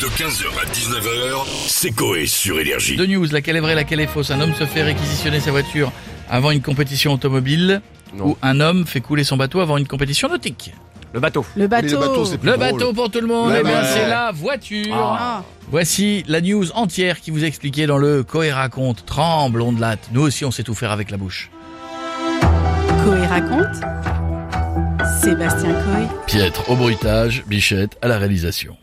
De 0.00 0.06
15h 0.06 0.46
à 0.62 0.64
19h, 0.72 1.44
c'est 1.66 1.90
Coé 1.90 2.26
sur 2.26 2.60
Énergie. 2.60 2.96
Deux 2.96 3.06
news, 3.06 3.26
laquelle 3.32 3.56
est 3.56 3.60
vraie, 3.60 3.74
laquelle 3.74 3.98
est 3.98 4.06
fausse? 4.06 4.30
Un 4.30 4.40
homme 4.40 4.54
se 4.54 4.64
fait 4.64 4.82
réquisitionner 4.82 5.40
sa 5.40 5.50
voiture 5.50 5.90
avant 6.30 6.52
une 6.52 6.62
compétition 6.62 7.12
automobile 7.14 7.80
ou 8.20 8.36
un 8.40 8.60
homme 8.60 8.86
fait 8.86 9.00
couler 9.00 9.24
son 9.24 9.36
bateau 9.36 9.58
avant 9.60 9.76
une 9.76 9.88
compétition 9.88 10.28
nautique? 10.28 10.72
Le 11.12 11.18
bateau. 11.20 11.44
Le 11.56 11.66
bateau. 11.66 11.88
Le 11.88 11.96
bateau, 11.98 12.24
Le 12.44 12.56
bateau 12.56 12.92
pour 12.92 13.10
tout 13.10 13.20
le 13.20 13.26
monde, 13.26 13.50
Ouais, 13.50 13.58
eh 13.60 13.64
bien 13.64 13.80
ouais. 13.80 13.88
c'est 13.92 14.08
la 14.08 14.30
voiture. 14.32 14.94
Ah. 14.96 15.42
Voici 15.70 16.22
la 16.28 16.40
news 16.40 16.70
entière 16.72 17.20
qui 17.20 17.30
vous 17.32 17.42
est 17.42 17.48
expliquée 17.48 17.86
dans 17.86 17.98
le 17.98 18.22
Coé 18.22 18.52
raconte. 18.52 19.04
Tremble, 19.04 19.60
on 19.62 19.72
de 19.72 19.80
latte. 19.80 20.10
Nous 20.12 20.20
aussi 20.22 20.44
on 20.44 20.50
sait 20.52 20.62
tout 20.62 20.74
faire 20.74 20.92
avec 20.92 21.10
la 21.10 21.16
bouche. 21.16 21.50
Coé 23.04 23.26
raconte. 23.26 23.82
Sébastien 25.22 25.72
Coé. 25.72 26.06
Pietre 26.26 26.70
au 26.70 26.76
bruitage, 26.76 27.42
Bichette 27.48 27.96
à 28.00 28.08
la 28.08 28.18
réalisation. 28.18 28.76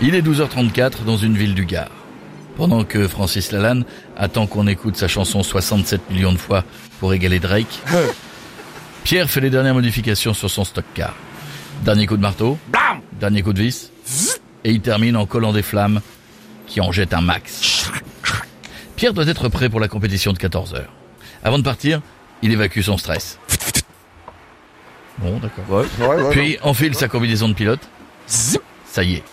Il 0.00 0.14
est 0.14 0.22
12h34 0.22 1.04
dans 1.04 1.16
une 1.16 1.36
ville 1.36 1.54
du 1.54 1.64
Gard. 1.64 1.90
Pendant 2.56 2.84
que 2.84 3.08
Francis 3.08 3.50
Lalanne 3.52 3.84
attend 4.16 4.46
qu'on 4.46 4.66
écoute 4.66 4.96
sa 4.96 5.08
chanson 5.08 5.42
67 5.42 6.10
millions 6.10 6.32
de 6.32 6.38
fois 6.38 6.64
pour 7.00 7.14
égaler 7.14 7.38
Drake, 7.38 7.80
Pierre 9.04 9.30
fait 9.30 9.40
les 9.40 9.50
dernières 9.50 9.74
modifications 9.74 10.34
sur 10.34 10.50
son 10.50 10.64
stock 10.64 10.84
car. 10.94 11.14
Dernier 11.84 12.06
coup 12.06 12.16
de 12.16 12.22
marteau, 12.22 12.58
dernier 13.18 13.42
coup 13.42 13.52
de 13.52 13.62
vis, 13.62 13.90
et 14.64 14.70
il 14.70 14.80
termine 14.80 15.16
en 15.16 15.26
collant 15.26 15.52
des 15.52 15.62
flammes 15.62 16.00
qui 16.66 16.80
en 16.80 16.92
jettent 16.92 17.14
un 17.14 17.20
max. 17.20 17.90
Pierre 18.96 19.14
doit 19.14 19.26
être 19.26 19.48
prêt 19.48 19.68
pour 19.68 19.80
la 19.80 19.88
compétition 19.88 20.32
de 20.32 20.38
14 20.38 20.74
heures. 20.74 20.92
Avant 21.42 21.58
de 21.58 21.64
partir, 21.64 22.00
il 22.42 22.52
évacue 22.52 22.82
son 22.82 22.98
stress. 22.98 23.38
Bon, 25.18 25.38
d'accord. 25.38 25.64
Ouais, 25.68 26.06
ouais, 26.06 26.22
ouais. 26.22 26.30
Puis 26.30 26.58
enfile 26.62 26.94
sa 26.94 27.08
combinaison 27.08 27.48
de 27.48 27.54
pilote. 27.54 27.80
Ça 28.26 29.02
y 29.02 29.14
est. 29.14 29.24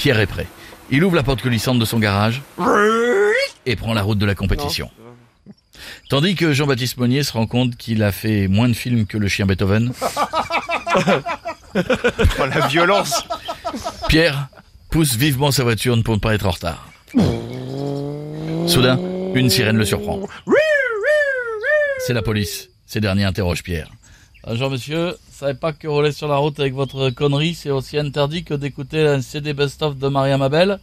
Pierre 0.00 0.18
est 0.18 0.26
prêt. 0.26 0.46
Il 0.90 1.04
ouvre 1.04 1.14
la 1.14 1.22
porte 1.22 1.42
coulissante 1.42 1.78
de 1.78 1.84
son 1.84 1.98
garage 1.98 2.40
et 3.66 3.76
prend 3.76 3.92
la 3.92 4.00
route 4.00 4.16
de 4.16 4.24
la 4.24 4.34
compétition. 4.34 4.90
Tandis 6.08 6.36
que 6.36 6.54
Jean-Baptiste 6.54 6.96
Monnier 6.96 7.22
se 7.22 7.34
rend 7.34 7.46
compte 7.46 7.76
qu'il 7.76 8.02
a 8.02 8.10
fait 8.10 8.48
moins 8.48 8.70
de 8.70 8.72
films 8.72 9.04
que 9.04 9.18
le 9.18 9.28
chien 9.28 9.44
Beethoven, 9.44 9.92
Oh, 11.74 12.46
la 12.46 12.66
violence. 12.68 13.26
Pierre 14.08 14.48
pousse 14.90 15.16
vivement 15.16 15.50
sa 15.50 15.64
voiture 15.64 16.02
pour 16.02 16.14
ne 16.14 16.20
pas 16.20 16.32
être 16.34 16.46
en 16.46 16.50
retard. 16.52 16.88
Soudain, 18.66 18.98
une 19.34 19.50
sirène 19.50 19.76
le 19.76 19.84
surprend. 19.84 20.20
C'est 22.06 22.14
la 22.14 22.22
police. 22.22 22.70
Ces 22.86 23.00
derniers 23.02 23.24
interrogent 23.24 23.62
Pierre. 23.62 23.90
Bonjour 24.46 24.70
monsieur, 24.70 25.16
savez 25.30 25.54
pas 25.54 25.72
que 25.72 25.86
rouler 25.86 26.12
sur 26.12 26.26
la 26.28 26.36
route 26.36 26.58
avec 26.60 26.72
votre 26.74 27.10
connerie, 27.10 27.54
c'est 27.54 27.70
aussi 27.70 27.98
interdit 27.98 28.42
que 28.44 28.54
d'écouter 28.54 29.06
un 29.06 29.20
CD 29.20 29.52
best-of 29.52 29.96
de 29.96 30.08
Maria 30.08 30.38
Mabel 30.38 30.78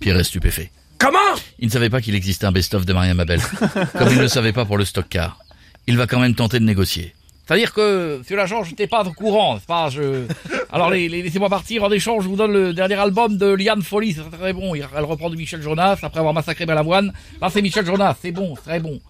Pierre 0.00 0.18
est 0.18 0.24
stupéfait. 0.24 0.70
Comment? 0.98 1.18
Il 1.60 1.66
ne 1.66 1.70
savait 1.70 1.90
pas 1.90 2.00
qu'il 2.00 2.14
existait 2.16 2.46
un 2.46 2.52
best-of 2.52 2.84
de 2.84 2.92
Maria 2.92 3.14
Mabel, 3.14 3.40
comme 3.98 4.08
il 4.10 4.16
ne 4.16 4.22
le 4.22 4.28
savait 4.28 4.52
pas 4.52 4.64
pour 4.64 4.78
le 4.78 4.84
stock 4.84 5.06
car. 5.08 5.38
Il 5.86 5.96
va 5.96 6.06
quand 6.06 6.18
même 6.20 6.34
tenter 6.34 6.58
de 6.58 6.64
négocier. 6.64 7.14
C'est-à-dire 7.46 7.72
que, 7.72 8.22
sur 8.26 8.36
l'agent, 8.36 8.62
j'étais 8.64 8.86
pas 8.86 9.04
au 9.04 9.12
courant, 9.12 9.58
pas, 9.66 9.88
je... 9.90 10.24
Alors, 10.72 10.90
les, 10.90 11.08
les- 11.08 11.22
laissez-moi 11.22 11.48
partir, 11.50 11.82
en 11.84 11.90
échange, 11.90 12.22
je 12.24 12.28
vous 12.28 12.36
donne 12.36 12.52
le 12.52 12.72
dernier 12.72 12.94
album 12.94 13.36
de 13.36 13.46
Liane 13.46 13.82
Folly, 13.82 14.14
c'est 14.14 14.36
très, 14.36 14.52
bon. 14.52 14.74
Elle 14.74 15.04
reprend 15.04 15.28
du 15.28 15.36
Michel 15.36 15.60
Jonas, 15.60 15.98
après 16.02 16.18
avoir 16.20 16.34
massacré 16.34 16.66
Balavoine. 16.66 17.12
Là, 17.40 17.48
c'est 17.50 17.62
Michel 17.62 17.84
Jonas, 17.84 18.16
c'est 18.22 18.30
bon, 18.32 18.54
c'est 18.56 18.62
très 18.62 18.80
bon. 18.80 19.00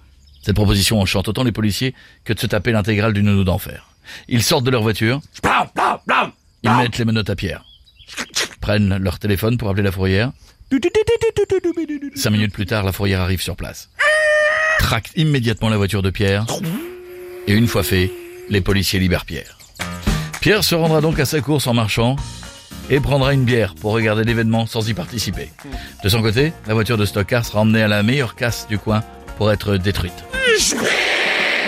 Cette 0.43 0.57
proposition 0.57 1.01
enchante 1.01 1.29
autant 1.29 1.45
les 1.45 1.53
policiers 1.53 1.95
que 2.25 2.33
de 2.33 2.41
se 2.41 2.47
taper 2.47 2.73
l'intégrale 2.73 3.13
du 3.13 3.23
nounou 3.23 3.45
d'enfer. 3.45 3.89
Ils 4.29 4.43
sortent 4.43 4.65
de 4.65 4.71
leur 4.71 4.83
voiture, 4.83 5.21
ils 6.65 6.71
mettent 6.71 6.99
les 6.99 7.05
menottes 7.05 7.31
à 7.31 7.37
pierre, 7.37 7.65
prennent 8.61 8.97
leur 8.97 9.19
téléphone 9.19 9.57
pour 9.57 9.69
appeler 9.69 9.85
la 9.85 9.93
fourrière. 9.93 10.33
Cinq 12.17 12.31
minutes 12.31 12.53
plus 12.53 12.67
tard, 12.67 12.83
la 12.85 12.93
fourrière 12.93 13.21
arrive 13.21 13.41
sur 13.41 13.57
place. 13.57 13.91
Tracte 14.79 15.13
immédiatement 15.17 15.69
la 15.69 15.77
voiture 15.77 16.03
de 16.03 16.11
Pierre. 16.11 16.47
Et 17.47 17.53
une 17.53 17.69
fois 17.69 17.83
fait, 17.83 18.11
les 18.49 18.61
policiers 18.61 18.99
libèrent 18.99 19.25
Pierre. 19.25 19.59
Pierre 20.41 20.65
se 20.65 20.75
rendra 20.75 21.01
donc 21.01 21.21
à 21.21 21.25
sa 21.25 21.41
course 21.41 21.67
en 21.69 21.75
marchant 21.75 22.17
et 22.91 22.99
prendra 22.99 23.33
une 23.33 23.45
bière 23.45 23.75
pour 23.75 23.93
regarder 23.93 24.25
l'événement 24.25 24.67
sans 24.67 24.89
y 24.89 24.95
participer. 24.95 25.51
De 26.03 26.09
son 26.09 26.21
côté, 26.21 26.53
la 26.67 26.75
voiture 26.75 26.97
de 26.97 27.05
Stockard 27.05 27.45
sera 27.45 27.61
emmenée 27.61 27.83
à 27.83 27.89
la 27.89 28.03
meilleure 28.03 28.35
casse 28.35 28.67
du 28.67 28.79
coin 28.79 29.05
pour 29.43 29.51
être 29.51 29.77
détruite. 29.77 30.25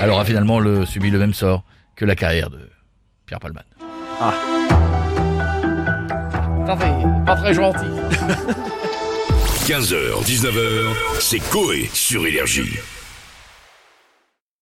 Elle 0.00 0.08
aura 0.08 0.24
finalement 0.24 0.60
le, 0.60 0.86
subi 0.86 1.10
le 1.10 1.18
même 1.18 1.34
sort 1.34 1.64
que 1.96 2.04
la 2.04 2.14
carrière 2.14 2.48
de 2.48 2.70
Pierre 3.26 3.40
Palman. 3.40 3.64
Ah. 4.20 4.32
Ça 6.64 6.76
fait 6.76 7.24
pas 7.26 7.34
très 7.34 7.52
gentil. 7.52 7.90
15h, 9.66 10.22
19h, 10.24 10.94
c'est 11.18 11.40
Coé 11.50 11.90
sur 11.92 12.24
Énergie. 12.24 12.78